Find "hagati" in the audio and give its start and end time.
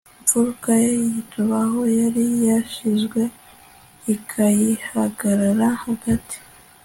5.83-6.37